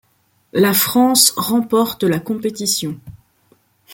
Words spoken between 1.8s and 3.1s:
la compétition.